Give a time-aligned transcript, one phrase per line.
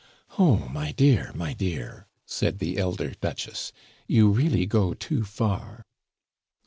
[0.39, 0.55] "Oh!
[0.69, 3.71] my dear, my dear!" said the elder Duchess,
[4.07, 5.83] "you really go too far."